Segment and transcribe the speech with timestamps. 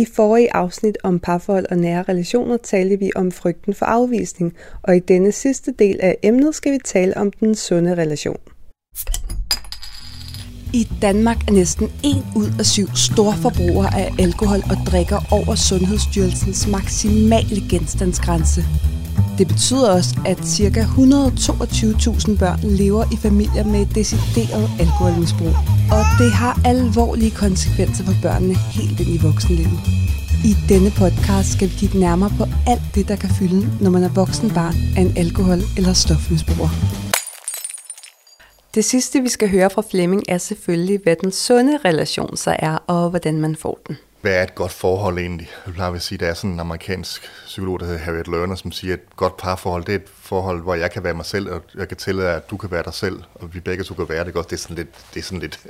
[0.00, 4.96] I forrige afsnit om parforhold og nære relationer talte vi om frygten for afvisning, og
[4.96, 8.36] i denne sidste del af emnet skal vi tale om den sunde relation.
[10.74, 15.54] I Danmark er næsten en ud af syv store forbrugere af alkohol og drikker over
[15.54, 18.60] Sundhedsstyrelsens maksimale genstandsgrænse.
[19.38, 20.82] Det betyder også, at ca.
[20.82, 25.54] 122.000 børn lever i familier med et decideret alkoholmisbrug.
[25.96, 29.80] Og det har alvorlige konsekvenser for børnene helt ind i voksenlivet.
[30.44, 34.02] I denne podcast skal vi kigge nærmere på alt det, der kan fylde, når man
[34.02, 36.70] er voksen barn af en alkohol- eller stofmisbruger.
[38.74, 42.76] Det sidste, vi skal høre fra Flemming, er selvfølgelig, hvad den sunde relation så er,
[42.86, 43.96] og hvordan man får den.
[44.20, 45.50] Hvad er et godt forhold egentlig?
[45.66, 48.72] Jeg plejer at sige, der er sådan en amerikansk psykolog, der hedder Harriet Lerner, som
[48.72, 51.50] siger, at et godt parforhold, det er et forhold, hvor jeg kan være mig selv,
[51.50, 54.08] og jeg kan tillade, at du kan være dig selv, og vi begge to kan
[54.08, 54.50] være det godt.
[54.50, 55.60] Det er sådan lidt, det er sådan lidt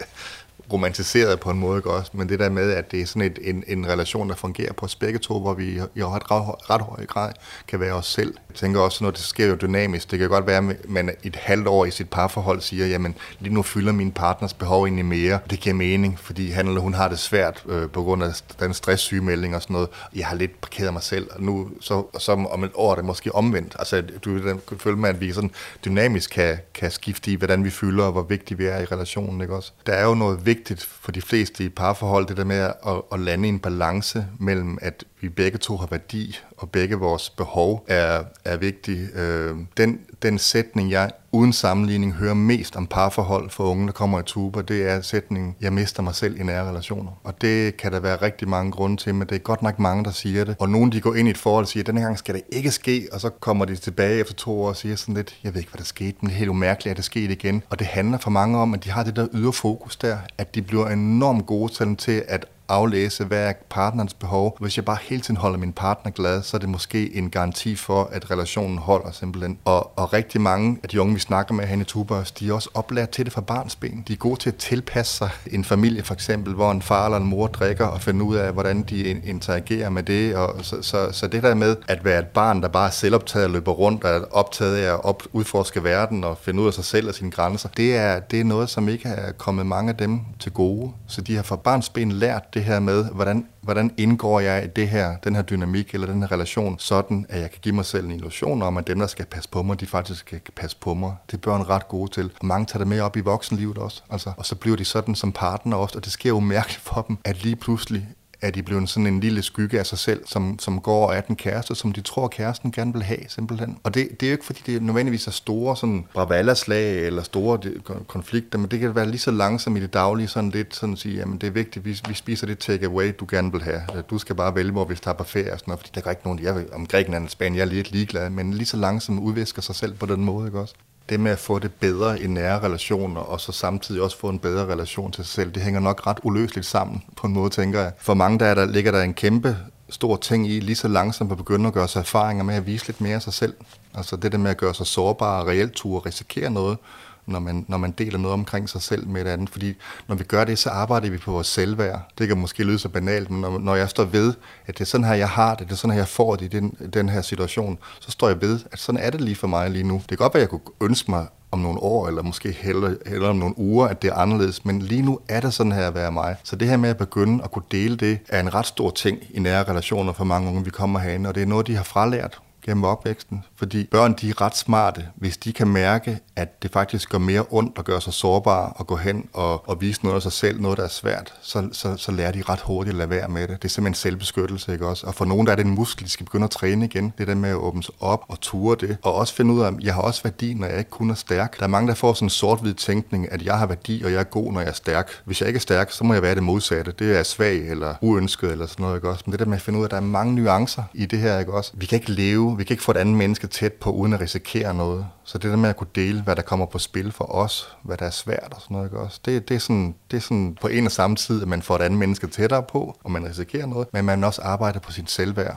[0.72, 2.10] romantiseret på en måde, ikke også?
[2.14, 4.86] Men det der med, at det er sådan et, en, en relation, der fungerer på
[4.86, 6.22] os begge to, hvor vi i ret,
[6.70, 7.32] ret, høj grad
[7.68, 8.34] kan være os selv.
[8.48, 10.10] Jeg tænker også, når det sker jo dynamisk.
[10.10, 13.54] Det kan godt være, at man et halvt år i sit parforhold siger, jamen lige
[13.54, 15.38] nu fylder min partners behov egentlig mere.
[15.50, 18.74] Det giver mening, fordi han eller hun har det svært øh, på grund af den
[18.74, 19.88] stresssygemelding og sådan noget.
[20.14, 23.04] Jeg har lidt parkeret mig selv, og nu så, så om et år er det
[23.04, 23.76] måske omvendt.
[23.78, 25.50] Altså, du kan føle med, at vi sådan
[25.84, 29.40] dynamisk kan, kan skifte i, hvordan vi fylder, og hvor vigtige vi er i relationen,
[29.40, 29.72] ikke også?
[29.86, 33.02] Der er jo noget vigtigt vigtigt for de fleste i parforhold, det der med at,
[33.12, 37.84] at lande en balance mellem, at vi begge to har værdi, og begge vores behov
[37.88, 39.08] er, er vigtige.
[39.14, 44.20] Øh, den, den sætning, jeg uden sammenligning hører mest om parforhold for unge, der kommer
[44.20, 47.20] i tuber, det er sætningen, jeg mister mig selv i nære relationer.
[47.24, 50.04] Og det kan der være rigtig mange grunde til, men det er godt nok mange,
[50.04, 50.56] der siger det.
[50.58, 52.70] Og nogen, de går ind i et forhold og siger, denne gang skal det ikke
[52.70, 55.60] ske, og så kommer de tilbage efter to år og siger sådan lidt, jeg ved
[55.60, 57.62] ikke, hvad der skete, men det er helt umærkeligt, at det skete igen.
[57.70, 60.54] Og det handler for mange om, at de har det der ydre fokus der, at
[60.54, 64.56] de bliver enormt gode til at aflæse, hvad er partnerens behov.
[64.60, 67.76] Hvis jeg bare hele tiden holder min partner glad, så er det måske en garanti
[67.76, 69.58] for, at relationen holder simpelthen.
[69.64, 72.52] Og, og rigtig mange af de unge, vi snakker med herinde i Tubers, de er
[72.52, 74.04] også oplært til det fra barnsben.
[74.08, 77.18] De er gode til at tilpasse sig en familie for eksempel, hvor en far eller
[77.18, 80.36] en mor drikker og finde ud af, hvordan de interagerer med det.
[80.36, 83.44] Og så, så, så det der med at være et barn, der bare er selvoptaget
[83.44, 86.74] og løber rundt og er optaget af at op, udforske verden og finde ud af
[86.74, 89.90] sig selv og sine grænser, det er, det er noget, som ikke er kommet mange
[89.90, 90.92] af dem til gode.
[91.06, 94.66] Så de har fra barnsben lært det det her med, hvordan, hvordan indgår jeg i
[94.66, 97.84] det her, den her dynamik eller den her relation, sådan at jeg kan give mig
[97.84, 100.76] selv en illusion om, at dem, der skal passe på mig, de faktisk skal passe
[100.80, 101.14] på mig.
[101.30, 102.30] Det er børn ret gode til.
[102.40, 104.02] Og mange tager det med op i voksenlivet også.
[104.10, 107.02] Altså, og så bliver de sådan som partner også, og det sker jo mærkeligt for
[107.08, 108.08] dem, at lige pludselig
[108.42, 111.20] er de blevet sådan en lille skygge af sig selv, som, som går og er
[111.20, 113.78] den kæreste, som de tror, kæresten gerne vil have, simpelthen.
[113.82, 117.60] Og det, det er jo ikke, fordi det nødvendigvis er store sådan bravallerslag eller store
[118.06, 120.98] konflikter, men det kan være lige så langsomt i det daglige, sådan lidt sådan at
[120.98, 123.80] sige, jamen det er vigtigt, vi, vi spiser det take-away, du gerne vil have.
[124.10, 126.10] Du skal bare vælge, hvor vi tager på ferie og sådan noget, fordi der er
[126.10, 128.76] ikke nogen, jeg ved, om Grækenland eller Spanien, jeg er lidt ligeglad, men lige så
[128.76, 130.74] langsomt udvisker sig selv på den måde, ikke også?
[131.08, 134.38] Det med at få det bedre i nære relationer, og så samtidig også få en
[134.38, 137.80] bedre relation til sig selv, det hænger nok ret uløseligt sammen på en måde, tænker
[137.80, 137.92] jeg.
[137.98, 139.56] For mange der, er der ligger der en kæmpe
[139.88, 142.86] stor ting i, lige så langsomt at begynde at gøre sig erfaringer med at vise
[142.86, 143.54] lidt mere af sig selv.
[143.94, 146.78] Altså det der med at gøre sig sårbar og reelt turde risikere noget,
[147.26, 149.50] når man, når man deler noget omkring sig selv med et andet.
[149.50, 149.74] Fordi
[150.08, 152.10] når vi gør det, så arbejder vi på vores selvværd.
[152.18, 154.34] Det kan måske lyde så banalt, men når, når jeg står ved,
[154.66, 156.44] at det er sådan her, jeg har det, det er sådan her, jeg får det
[156.44, 159.46] i den, den her situation, så står jeg ved, at sådan er det lige for
[159.46, 159.94] mig lige nu.
[159.94, 162.94] Det kan godt være, at jeg kunne ønske mig om nogle år, eller måske heller,
[163.06, 164.64] heller om nogle uger, at det er anderledes.
[164.64, 166.36] Men lige nu er det sådan her at være mig.
[166.42, 169.18] Så det her med at begynde at kunne dele det, er en ret stor ting
[169.30, 171.84] i nære relationer for mange unge, vi kommer herinde, og det er noget, de har
[171.84, 173.44] fralært gennem opvæksten.
[173.56, 177.44] Fordi børn, de er ret smarte, hvis de kan mærke, at det faktisk gør mere
[177.50, 180.60] ondt at gøre sig sårbare og gå hen og, og vise noget af sig selv,
[180.60, 183.48] noget der er svært, så, så, så lærer de ret hurtigt at lade være med
[183.48, 183.62] det.
[183.62, 185.06] Det er simpelthen selvbeskyttelse, ikke også?
[185.06, 187.12] Og for nogen der er det en muskel, de skal begynde at træne igen.
[187.18, 188.96] Det der med at åbne sig op og ture det.
[189.02, 191.14] Og også finde ud af, at jeg har også værdi, når jeg ikke kun er
[191.14, 191.58] stærk.
[191.58, 194.20] Der er mange, der får sådan en sort-hvid tænkning, at jeg har værdi, og jeg
[194.20, 195.10] er god, når jeg er stærk.
[195.24, 196.92] Hvis jeg ikke er stærk, så må jeg være det modsatte.
[196.98, 199.22] Det er svag eller uønsket eller sådan noget, ikke også?
[199.26, 201.18] Men det der med at finde ud af, at der er mange nuancer i det
[201.18, 201.72] her, ikke også?
[201.74, 204.20] Vi kan ikke leve, vi kan ikke få et andet menneske tæt på, uden at
[204.20, 205.06] risikere noget.
[205.24, 207.96] Så det der med at kunne dele, hvad der kommer på spil for os, hvad
[207.96, 209.20] der er svært og sådan noget, ikke også?
[209.24, 211.76] Det, det, er sådan, det er sådan på en og samme tid, at man får
[211.76, 215.06] et andet menneske tættere på, og man risikerer noget, men man også arbejder på sin
[215.06, 215.56] selvværd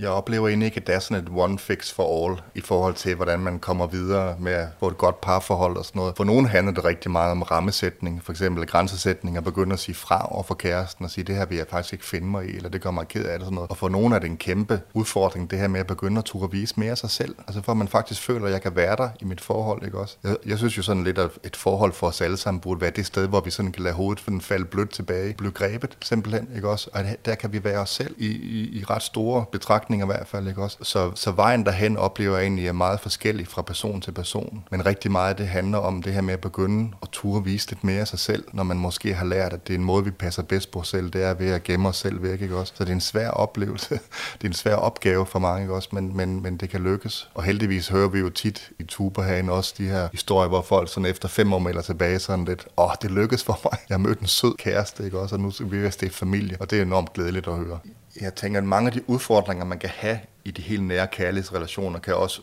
[0.00, 2.94] jeg oplever egentlig ikke, at der er sådan et one fix for all i forhold
[2.94, 6.16] til, hvordan man kommer videre med at få et godt parforhold og sådan noget.
[6.16, 9.94] For nogen handler det rigtig meget om rammesætning, for eksempel grænsesætning, og begynde at sige
[9.94, 12.56] fra over for kæresten og sige, det her vil jeg faktisk ikke finde mig i,
[12.56, 13.46] eller det gør mig ked af det.
[13.46, 13.70] Sådan noget.
[13.70, 16.52] Og for nogen er det en kæmpe udfordring, det her med at begynde at turde
[16.52, 17.34] vise mere af sig selv.
[17.46, 19.98] Altså for at man faktisk føler, at jeg kan være der i mit forhold, ikke
[19.98, 20.16] også?
[20.24, 22.90] Jeg, jeg synes jo sådan lidt, at et forhold for os alle sammen burde være
[22.90, 25.98] det sted, hvor vi sådan kan lade hovedet for den falde blødt tilbage, blive grebet
[26.02, 26.90] simpelthen, ikke også?
[26.92, 30.26] Og der kan vi være os selv i, i, i ret store betragtninger i hvert
[30.26, 30.78] fald, ikke også?
[30.82, 34.64] Så, så vejen derhen oplever jeg egentlig er meget forskellig fra person til person.
[34.70, 37.84] Men rigtig meget det handler om det her med at begynde at turde vise lidt
[37.84, 40.10] mere af sig selv, når man måske har lært, at det er en måde, vi
[40.10, 42.72] passer bedst på os selv, det er ved at gemme os selv væk, ikke også?
[42.76, 43.94] Så det er en svær oplevelse.
[44.38, 45.88] det er en svær opgave for mange, ikke også?
[45.92, 47.30] Men, men, men det kan lykkes.
[47.34, 51.10] Og heldigvis hører vi jo tit i Tuberhagen også de her historier, hvor folk sådan
[51.10, 53.78] efter fem år melder tilbage sådan lidt, åh, oh, det lykkes for mig.
[53.88, 55.34] Jeg mødte en sød kæreste, ikke også?
[55.34, 57.78] Og nu skal vi være familie, og det er enormt glædeligt at høre.
[58.20, 61.98] Jeg tænker, at mange af de udfordringer, man kan have i de helt nære kærlighedsrelationer,
[61.98, 62.42] kan også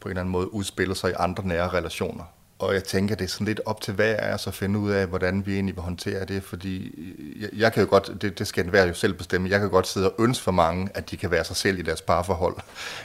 [0.00, 2.24] på en eller anden måde udspille sig i andre nære relationer.
[2.58, 4.90] Og jeg tænker, det er sådan lidt op til hver af os at finde ud
[4.90, 8.38] af, hvordan vi egentlig vil håndtere det, fordi øh, jeg, jeg kan jo godt, det,
[8.38, 11.10] det skal være jo selv bestemme, jeg kan godt sidde og ønske for mange, at
[11.10, 12.56] de kan være sig selv i deres parforhold,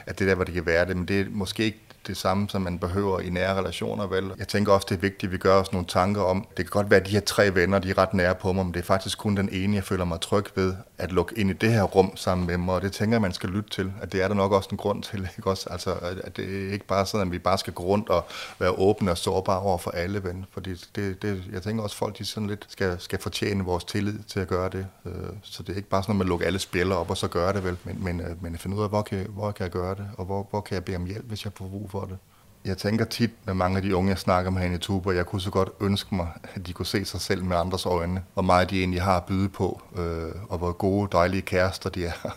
[0.06, 1.80] at det er der, hvor de kan være det, men det er måske ikke
[2.10, 4.32] det samme, som man behøver i nære relationer, vel?
[4.38, 6.70] Jeg tænker også, det er vigtigt, at vi gør os nogle tanker om, det kan
[6.70, 8.80] godt være, at de her tre venner, de er ret nære på mig, men det
[8.80, 11.72] er faktisk kun den ene, jeg føler mig tryg ved, at lukke ind i det
[11.72, 14.24] her rum sammen med mig, og det tænker jeg, man skal lytte til, at det
[14.24, 15.70] er der nok også en grund til, ikke også?
[15.70, 18.26] Altså, at det er ikke bare sådan, at vi bare skal gå rundt og
[18.60, 21.98] være åbne og sårbare over for alle, ven, fordi det, det, jeg tænker også, at
[21.98, 25.64] folk de sådan lidt skal, skal fortjene vores tillid til at gøre det, øh, så
[25.64, 27.64] det er ikke bare sådan, at man lukker alle spiller op og så gør det,
[27.64, 30.10] vel, men, men, øh, men finde ud af, hvor kan, hvor kan jeg gøre det,
[30.18, 32.18] og hvor, hvor kan jeg bede om hjælp, hvis jeg får brug for det
[32.66, 35.26] jeg tænker tit med mange af de unge, jeg snakker med herinde i Tuber, jeg
[35.26, 38.44] kunne så godt ønske mig, at de kunne se sig selv med andres øjne, hvor
[38.44, 42.36] meget de egentlig har at byde på, øh, og hvor gode, dejlige kærester de er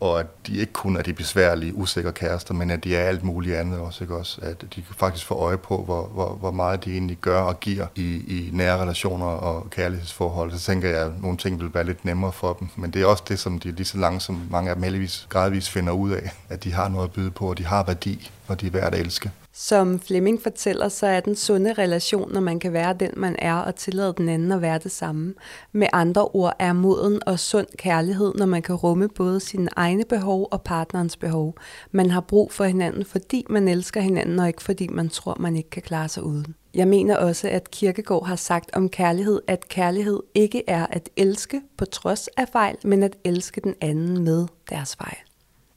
[0.00, 3.24] og at de ikke kun er de besværlige, usikre kærester, men at de er alt
[3.24, 4.04] muligt andet også.
[4.04, 4.40] Ikke også?
[4.42, 7.60] At de kan faktisk få øje på, hvor, hvor, hvor meget de egentlig gør og
[7.60, 10.52] giver i, i nære relationer og kærlighedsforhold.
[10.52, 12.68] Så tænker jeg, at nogle ting vil være lidt nemmere for dem.
[12.76, 15.70] Men det er også det, som de lige så langsomt, mange af dem heldigvis gradvist
[15.70, 18.60] finder ud af, at de har noget at byde på, og de har værdi, og
[18.60, 19.30] de er værd at elske.
[19.60, 23.54] Som Flemming fortæller, så er den sunde relation, når man kan være den, man er,
[23.54, 25.34] og tillade den anden at være det samme.
[25.72, 30.04] Med andre ord er moden og sund kærlighed, når man kan rumme både sine egne
[30.08, 31.54] behov og partnerens behov.
[31.90, 35.56] Man har brug for hinanden, fordi man elsker hinanden, og ikke fordi man tror, man
[35.56, 36.54] ikke kan klare sig uden.
[36.74, 41.62] Jeg mener også, at Kirkegaard har sagt om kærlighed, at kærlighed ikke er at elske
[41.78, 45.27] på trods af fejl, men at elske den anden med deres fejl.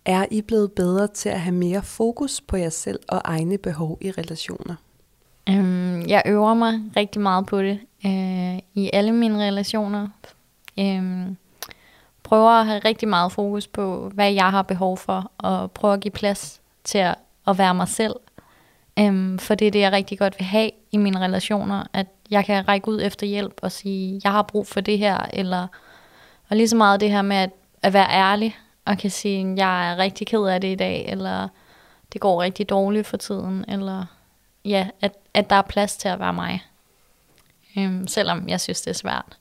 [0.06, 3.98] Er I blevet bedre til at have mere fokus på jer selv og egne behov
[4.02, 4.76] i relationer?
[5.50, 10.08] Øhm, jeg øver mig rigtig meget på det øh, i alle mine relationer.
[10.78, 11.38] Um,
[12.24, 16.00] prøver at have rigtig meget fokus på, hvad jeg har behov for, og prøver at
[16.00, 17.16] give plads til at,
[17.48, 18.16] at være mig selv.
[19.00, 22.46] Øhm, for det er det, jeg rigtig godt vil have i mine relationer, at jeg
[22.46, 25.68] kan række ud efter hjælp og sige, jeg har brug for det her, eller
[26.50, 27.50] og lige så meget det her med at,
[27.82, 31.48] at være ærlig, og kan sige, jeg er rigtig ked af det i dag, eller
[32.14, 34.06] det går rigtig dårligt for tiden, eller
[34.66, 36.64] ja, at, at der er plads til at være mig.
[37.78, 39.38] Øhm, selvom jeg synes, det er svært.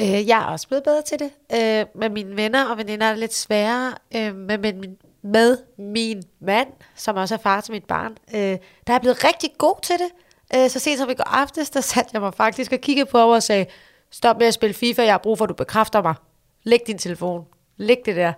[0.00, 1.30] Øh, jeg er også blevet bedre til det.
[1.52, 3.94] Øh, med mine venner og veninder er det lidt sværere.
[4.16, 8.56] Øh, med, med, med min mand, som også er far til mit barn, øh, der
[8.86, 10.10] er jeg blevet rigtig god til det.
[10.56, 13.34] Øh, så sent som i går aftes, der satte jeg mig faktisk og kiggede på
[13.34, 13.66] og sagde,
[14.10, 16.14] stop med at spille FIFA, jeg har brug for, at du bekræfter mig.
[16.62, 17.46] Læg din telefon.
[17.78, 18.32] Læg det der.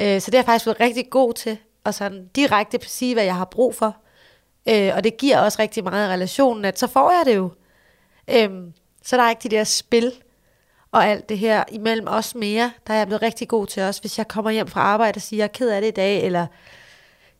[0.00, 3.24] Øh, så det er jeg faktisk blevet rigtig god til, og sådan direkte sige, hvad
[3.24, 3.96] jeg har brug for.
[4.68, 7.50] Øh, og det giver også rigtig meget i relationen, at så får jeg det jo.
[8.28, 8.50] Øh,
[9.02, 10.12] så der er ikke de der spil
[10.92, 12.72] og alt det her imellem os mere.
[12.86, 15.22] Der er jeg blevet rigtig god til også, hvis jeg kommer hjem fra arbejde og
[15.22, 16.46] siger, jeg er ked af det i dag, eller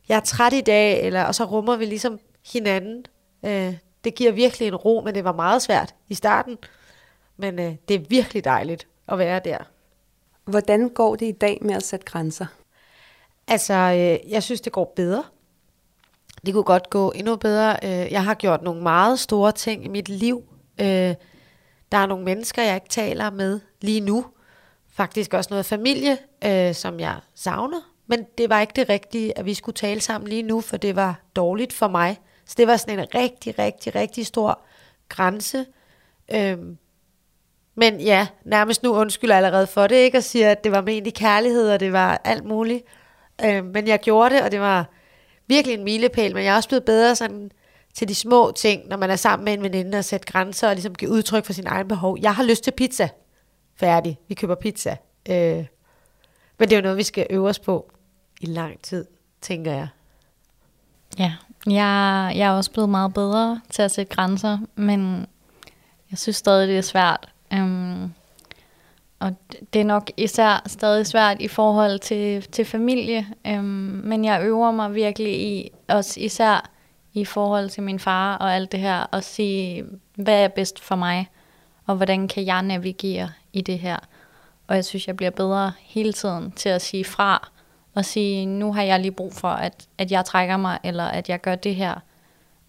[0.09, 2.19] jeg er træt i dag, eller, og så rummer vi ligesom
[2.53, 3.05] hinanden.
[3.45, 6.57] Øh, det giver virkelig en ro, men det var meget svært i starten.
[7.37, 9.57] Men øh, det er virkelig dejligt at være der.
[10.45, 12.45] Hvordan går det i dag med at sætte grænser?
[13.47, 15.23] Altså, øh, jeg synes, det går bedre.
[16.45, 17.77] Det kunne godt gå endnu bedre.
[17.83, 20.43] Øh, jeg har gjort nogle meget store ting i mit liv.
[20.81, 21.15] Øh,
[21.91, 24.25] der er nogle mennesker, jeg ikke taler med lige nu.
[24.89, 27.81] Faktisk også noget familie, øh, som jeg savner.
[28.07, 30.95] Men det var ikke det rigtige, at vi skulle tale sammen lige nu, for det
[30.95, 32.19] var dårligt for mig.
[32.45, 34.61] Så det var sådan en rigtig, rigtig, rigtig stor
[35.09, 35.65] grænse
[37.75, 40.17] men ja, nærmest nu undskylder jeg allerede for det, ikke?
[40.17, 42.83] Og siger, at det var med i kærlighed, og det var alt muligt.
[43.45, 44.89] Øh, men jeg gjorde det, og det var
[45.47, 47.51] virkelig en milepæl, men jeg er også blevet bedre sådan
[47.93, 50.75] til de små ting, når man er sammen med en veninde og sætter grænser og
[50.75, 52.17] ligesom give udtryk for sin egen behov.
[52.21, 53.09] Jeg har lyst til pizza.
[53.75, 54.19] Færdig.
[54.27, 54.97] Vi køber pizza.
[55.29, 55.65] Øh,
[56.59, 57.91] men det er jo noget, vi skal øve os på.
[58.41, 59.05] i lang tid,
[59.41, 59.87] tænker jeg.
[61.19, 61.33] Ja,
[61.67, 65.25] jeg, jeg er også blevet meget bedre til at sætte grænser, men
[66.11, 67.34] jeg synes stadig, det er svært.
[67.51, 68.13] Um,
[69.19, 69.35] og
[69.73, 73.63] det er nok især stadig svært i forhold til, til familie, um,
[74.03, 76.69] men jeg øver mig virkelig i, også især
[77.13, 79.85] i forhold til min far og alt det her, at sige,
[80.15, 81.29] hvad er bedst for mig,
[81.85, 83.97] og hvordan kan jeg navigere i det her.
[84.67, 87.49] Og jeg synes, jeg bliver bedre hele tiden til at sige fra,
[87.93, 91.29] og sige, nu har jeg lige brug for, at, at jeg trækker mig, eller at
[91.29, 91.95] jeg gør det her.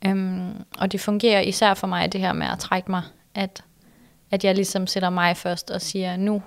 [0.07, 3.03] Um, og det fungerer især for mig, det her med at trække mig,
[3.35, 3.65] at,
[4.31, 6.43] at jeg ligesom sætter mig først og siger, nu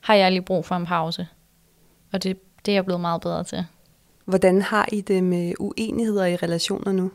[0.00, 1.26] har jeg lige brug for en pause.
[2.12, 2.36] Og det,
[2.66, 3.66] det er jeg blevet meget bedre til.
[4.24, 7.10] Hvordan har I det med uenigheder i relationer nu?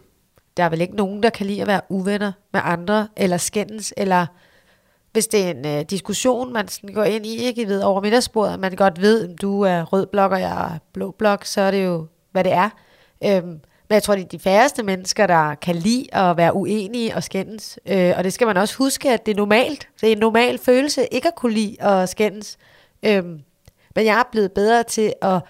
[0.57, 3.93] Der er vel ikke nogen, der kan lide at være uvenner med andre, eller skændes,
[3.97, 4.25] eller
[5.11, 8.59] hvis det er en øh, diskussion, man sådan går ind i, ikke ved, over middagsbordet,
[8.59, 11.71] man godt ved, om du er rød blok, og jeg er blå blok, så er
[11.71, 12.69] det jo, hvad det er.
[13.23, 13.59] Øhm,
[13.89, 17.23] men jeg tror, det er de færreste mennesker, der kan lide at være uenige og
[17.23, 17.79] skændes.
[17.85, 19.87] Øh, og det skal man også huske, at det er normalt.
[20.01, 22.57] Det er en normal følelse ikke at kunne lide at skændes.
[23.03, 23.41] Øhm,
[23.95, 25.41] men jeg er blevet bedre til at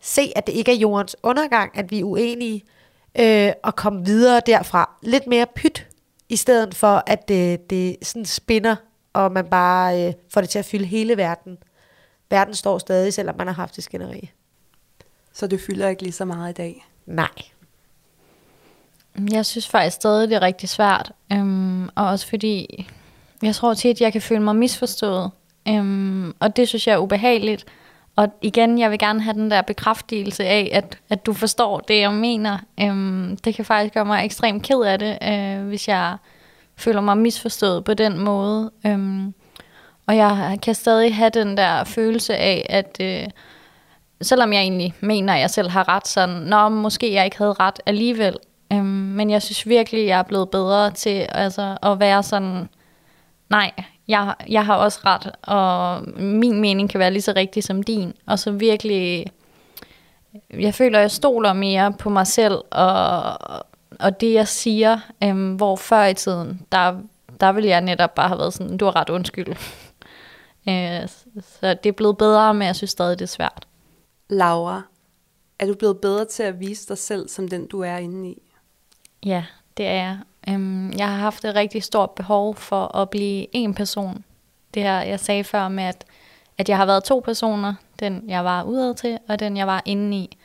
[0.00, 2.62] se, at det ikke er jordens undergang, at vi er uenige,
[3.18, 4.96] øh, og komme videre derfra.
[5.02, 5.86] Lidt mere pyt,
[6.28, 8.76] i stedet for, at det, det sådan spinner,
[9.12, 11.58] og man bare øh, får det til at fylde hele verden.
[12.30, 14.30] Verden står stadig, selvom man har haft det skænderi.
[15.32, 16.86] Så det fylder ikke lige så meget i dag?
[17.06, 17.28] Nej.
[19.32, 21.12] Jeg synes faktisk stadig, det er rigtig svært.
[21.32, 22.88] Øhm, og også fordi,
[23.42, 25.30] jeg tror tit, at jeg kan føle mig misforstået.
[25.68, 27.64] Øhm, og det synes jeg er ubehageligt.
[28.16, 32.00] Og igen, jeg vil gerne have den der bekræftelse af, at, at du forstår det,
[32.00, 32.58] jeg mener.
[32.80, 36.16] Øhm, det kan faktisk gøre mig ekstremt ked af det, øh, hvis jeg
[36.76, 38.70] føler mig misforstået på den måde.
[38.86, 39.34] Øhm,
[40.06, 43.28] og jeg kan stadig have den der følelse af, at øh,
[44.22, 47.52] selvom jeg egentlig mener, at jeg selv har ret, sådan, nå, måske jeg ikke havde
[47.52, 48.36] ret alligevel.
[48.72, 52.68] Øhm, men jeg synes virkelig, jeg er blevet bedre til altså, at være sådan,
[53.50, 53.70] nej,
[54.08, 58.12] jeg, jeg har også ret, og min mening kan være lige så rigtig som din.
[58.26, 59.26] Og så virkelig,
[60.50, 63.38] jeg føler, jeg stoler mere på mig selv, og,
[64.00, 66.94] og det jeg siger, øhm, hvor før i tiden, der,
[67.40, 69.48] der ville jeg netop bare have været sådan, du har ret undskyld.
[70.68, 71.08] øh,
[71.42, 73.66] så det er blevet bedre, men jeg synes stadig, det er svært.
[74.28, 74.82] Laura,
[75.58, 78.51] er du blevet bedre til at vise dig selv som den, du er inde i?
[79.26, 79.44] Ja,
[79.76, 80.18] det er jeg.
[80.48, 84.24] Øhm, jeg har haft et rigtig stort behov for at blive en person.
[84.74, 86.04] Det her, jeg sagde før med, at,
[86.58, 87.74] at jeg har været to personer.
[88.00, 90.38] Den, jeg var udad til, og den, jeg var inde i.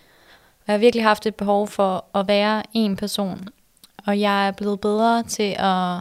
[0.57, 3.47] Og jeg har virkelig haft et behov for at være en person.
[4.05, 5.99] Og jeg er blevet bedre til at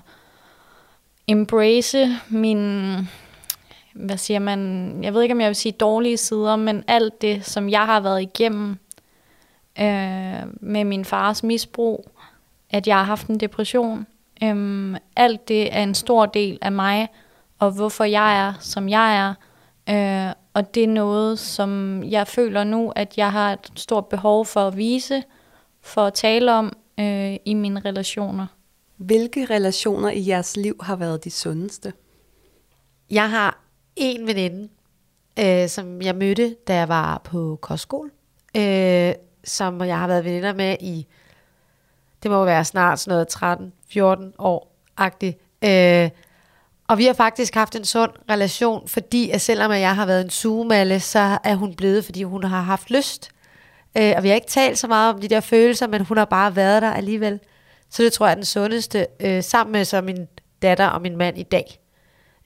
[1.27, 2.95] embrace min,
[3.93, 7.47] hvad siger man, jeg ved ikke, om jeg vil sige dårlige sider, men alt det,
[7.47, 8.71] som jeg har været igennem
[9.81, 12.11] øh, med min fars misbrug,
[12.77, 14.07] at jeg har haft en depression.
[14.43, 17.09] Øhm, alt det er en stor del af mig,
[17.59, 19.35] og hvorfor jeg er, som jeg er.
[19.89, 24.47] Øh, og det er noget, som jeg føler nu, at jeg har et stort behov
[24.47, 25.23] for at vise,
[25.81, 28.47] for at tale om øh, i mine relationer.
[28.97, 31.93] Hvilke relationer i jeres liv har været de sundeste?
[33.11, 33.61] Jeg har
[33.97, 34.69] en veninde,
[35.39, 38.11] øh, som jeg mødte, da jeg var på kostskole,
[38.57, 39.13] øh,
[39.45, 41.07] som jeg har været veninder med i
[42.27, 43.27] det må være snart sådan
[43.91, 45.39] noget 13-14 år-agtigt.
[45.65, 46.11] Øh,
[46.89, 50.31] og vi har faktisk haft en sund relation, fordi at selvom jeg har været en
[50.31, 53.31] sugemalle, så er hun blevet, fordi hun har haft lyst.
[53.99, 56.25] Øh, og vi har ikke talt så meget om de der følelser, men hun har
[56.25, 57.41] bare været der alligevel.
[57.91, 60.27] Så det tror jeg er den sundeste, øh, sammen med så min
[60.63, 61.79] datter og min mand i dag.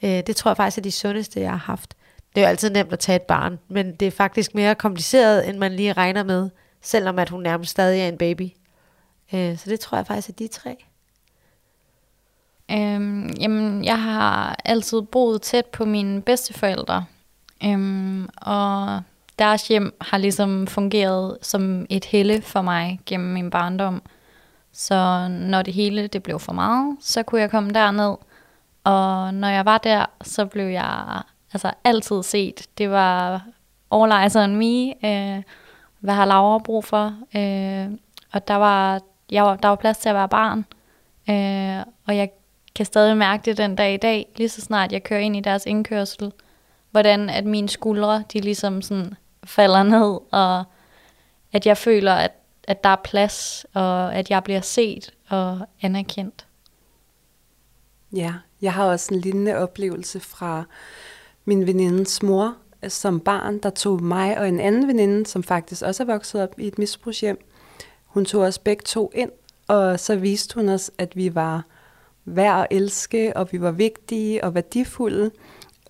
[0.05, 1.95] Øh, det tror jeg faktisk er de sundeste, jeg har haft.
[2.35, 5.49] Det er jo altid nemt at tage et barn, men det er faktisk mere kompliceret,
[5.49, 6.51] end man lige regner med,
[6.83, 8.51] selvom at hun nærmest stadig er en baby.
[9.35, 10.85] Øh, så det tror jeg faktisk er de tre.
[12.71, 17.05] Øhm, jamen, jeg har altid boet tæt på mine bedsteforældre.
[17.65, 19.01] Øhm, og
[19.39, 24.03] deres hjem har ligesom fungeret som et helle for mig gennem min barndom.
[24.73, 28.17] Så når det hele det blev for meget, så kunne jeg komme derned.
[28.85, 31.23] Og når jeg var der, så blev jeg
[31.53, 32.67] altså altid set.
[32.79, 33.45] Det var
[33.93, 35.07] all eyes on me.
[35.07, 35.43] Øh,
[36.01, 37.15] hvad har Laura brug for?
[37.37, 37.91] Øh,
[38.33, 40.59] og der var jeg var, der var plads til at være barn.
[41.31, 42.31] Øh, og jeg
[42.75, 45.41] kan stadig mærke det den dag i dag, lige så snart jeg kører ind i
[45.41, 46.33] deres indkørsel,
[46.91, 50.65] hvordan at mine skuldre, de ligesom sådan falder ned, og
[51.53, 52.33] at jeg føler, at,
[52.69, 56.47] at der er plads, og at jeg bliver set og anerkendt.
[58.13, 60.65] Ja, jeg har også en lignende oplevelse fra
[61.45, 62.55] min venindes mor.
[62.89, 66.59] som barn, der tog mig og en anden veninde, som faktisk også er vokset op
[66.59, 67.50] i et misbrugshjem.
[68.11, 69.31] Hun tog os begge to ind,
[69.69, 71.65] og så viste hun os, at vi var
[72.25, 75.31] værd at elske, og vi var vigtige og værdifulde.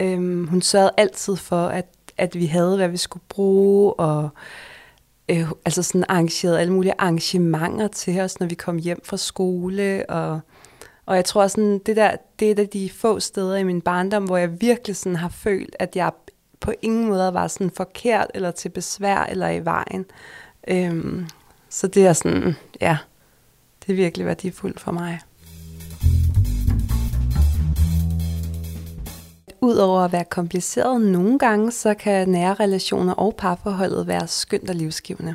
[0.00, 1.86] Øhm, hun sørgede altid for, at,
[2.18, 4.28] at vi havde, hvad vi skulle bruge, og
[5.28, 10.04] øh, altså sådan arrangerede alle mulige arrangementer til os, når vi kom hjem fra skole,
[10.08, 10.40] og
[11.10, 13.80] og jeg tror sådan, det der, det er et af de få steder i min
[13.80, 16.10] barndom, hvor jeg virkelig sådan har følt, at jeg
[16.60, 20.06] på ingen måde var sådan forkert, eller til besvær, eller i vejen.
[20.68, 21.26] Øhm,
[21.70, 22.98] så det er sådan, ja,
[23.86, 25.20] det er virkelig værdifuldt for mig.
[29.60, 34.74] Udover at være kompliceret nogle gange, så kan nære relationer og parforholdet være skønt og
[34.74, 35.34] livsgivende.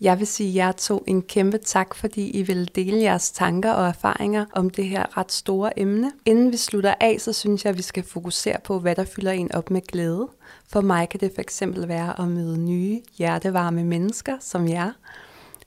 [0.00, 3.88] Jeg vil sige jer to en kæmpe tak, fordi I vil dele jeres tanker og
[3.88, 6.12] erfaringer om det her ret store emne.
[6.24, 9.32] Inden vi slutter af, så synes jeg, at vi skal fokusere på, hvad der fylder
[9.32, 10.28] en op med glæde.
[10.68, 14.92] For mig kan det fx være at møde nye, hjertevarme mennesker som jer.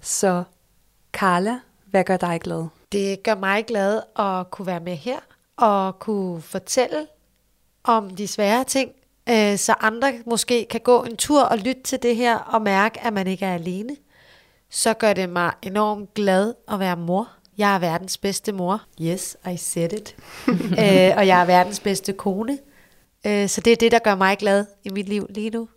[0.05, 0.43] Så
[1.13, 2.67] Carla, hvad gør dig glad?
[2.91, 5.19] Det gør mig glad at kunne være med her
[5.57, 7.07] og kunne fortælle
[7.83, 8.91] om de svære ting,
[9.29, 13.01] øh, så andre måske kan gå en tur og lytte til det her og mærke,
[13.03, 13.95] at man ikke er alene
[14.75, 17.29] så gør det mig enormt glad at være mor.
[17.57, 18.81] Jeg er verdens bedste mor.
[19.01, 20.15] Yes, I said it.
[20.83, 22.57] øh, og jeg er verdens bedste kone.
[23.25, 25.69] Øh, så det er det, der gør mig glad i mit liv lige nu.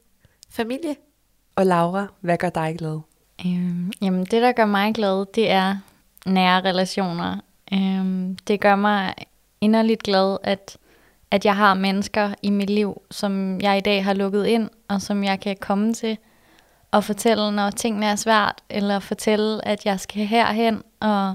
[0.50, 0.96] Familie.
[1.56, 3.00] Og Laura, hvad gør dig glad?
[3.46, 5.76] Øhm, jamen, det, der gør mig glad, det er
[6.26, 7.36] nære relationer.
[7.72, 9.14] Øhm, det gør mig
[9.60, 10.76] inderligt glad, at,
[11.30, 15.02] at jeg har mennesker i mit liv, som jeg i dag har lukket ind, og
[15.02, 16.18] som jeg kan komme til
[16.92, 21.34] at fortælle, når tingene er svært, eller fortælle, at jeg skal herhen, og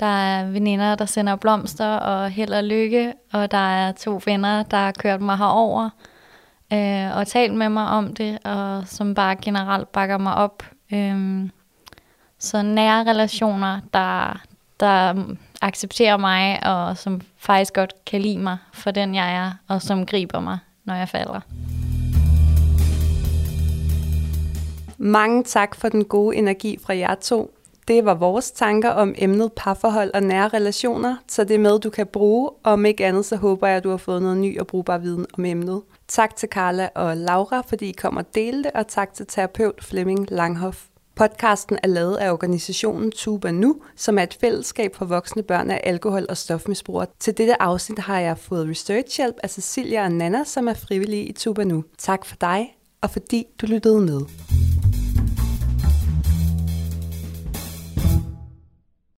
[0.00, 4.62] der er veninder, der sender blomster og held og lykke, og der er to venner,
[4.62, 5.90] der har kørt mig herover
[6.72, 10.62] øh, og talt med mig om det, og som bare generelt bakker mig op.
[10.92, 11.50] Øhm,
[12.38, 14.42] så nære relationer, der,
[14.80, 15.24] der
[15.62, 20.06] accepterer mig, og som faktisk godt kan lide mig for den, jeg er, og som
[20.06, 21.40] griber mig, når jeg falder.
[24.98, 27.54] Mange tak for den gode energi fra jer to.
[27.88, 31.90] Det var vores tanker om emnet parforhold og nære relationer, så det er med, du
[31.90, 32.50] kan bruge.
[32.64, 35.26] Om ikke andet, så håber jeg, at du har fået noget ny og brugbar viden
[35.38, 35.82] om emnet.
[36.08, 40.30] Tak til Carla og Laura, fordi I kom og delte, og tak til terapeut Flemming
[40.30, 40.84] Langhoff.
[41.16, 45.80] Podcasten er lavet af organisationen Tuba Nu, som er et fællesskab for voksne børn af
[45.84, 47.06] alkohol- og stofmisbrugere.
[47.20, 51.32] Til dette afsnit har jeg fået researchhjælp af Cecilia og Nana, som er frivillige i
[51.32, 51.84] Tuba Nu.
[51.98, 54.20] Tak for dig, og fordi du lyttede med.